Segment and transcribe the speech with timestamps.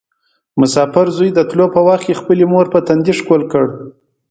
[0.59, 3.65] مسافر زوی د تلو په وخت کې خپلې مور په تندي ښکل کړ.